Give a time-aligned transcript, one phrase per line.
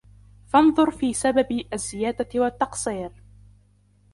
[0.47, 3.11] فَانْظُرْ فِي سَبَبِ الزِّيَادَةِ وَالتَّقْصِيرِ